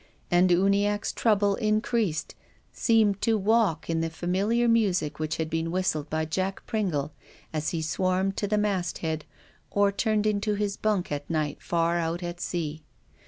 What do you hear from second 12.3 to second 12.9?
sea.